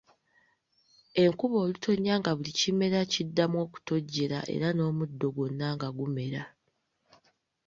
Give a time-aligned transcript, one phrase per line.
[1.23, 6.43] Enkuba olutonya nga buli kimera kiddamu okutojjera era n'omuddo gwonna ne gumera.